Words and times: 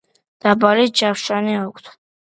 დაბალი 0.45 0.89
ჯავშანი 1.03 1.57
აქვთ. 1.63 1.97